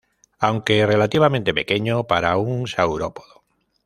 Aunque 0.39 0.87
relativamente 0.87 1.53
pequeño 1.53 1.95
para 2.07 2.35
un 2.37 2.67
saurópodo. 2.67 3.35